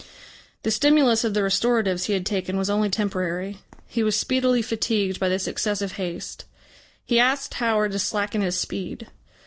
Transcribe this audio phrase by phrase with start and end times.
[0.63, 3.59] The stimulus of the restoratives he had taken was only temporary.
[3.85, 6.45] He was speedily fatigued by this excessive haste.
[7.05, 9.09] He asked Howard to slacken his speed.